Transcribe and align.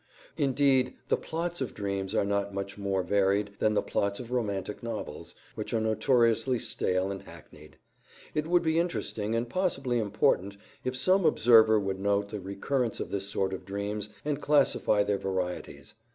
Indeed, 0.35 0.95
the 1.09 1.15
plots 1.15 1.61
of 1.61 1.75
dreams 1.75 2.15
are 2.15 2.25
not 2.25 2.55
much 2.55 2.75
more 2.75 3.03
varied 3.03 3.51
than 3.59 3.75
the 3.75 3.83
plots 3.83 4.19
of 4.19 4.31
romantic 4.31 4.81
novels, 4.81 5.35
which 5.53 5.75
are 5.75 5.79
notoriously 5.79 6.57
stale 6.57 7.11
and 7.11 7.21
hackneyed. 7.21 7.77
It 8.33 8.47
would 8.47 8.63
be 8.63 8.79
interesting, 8.79 9.35
and 9.35 9.47
possibly 9.47 9.99
important, 9.99 10.57
if 10.83 10.95
some 10.97 11.23
observer 11.23 11.79
would 11.79 11.99
note 11.99 12.29
the 12.29 12.39
recurrence 12.39 12.99
of 12.99 13.11
this 13.11 13.27
sort 13.29 13.53
of 13.53 13.63
dreams 13.63 14.09
and 14.25 14.41
classify 14.41 15.03
their 15.03 15.19
varieties. 15.19 15.93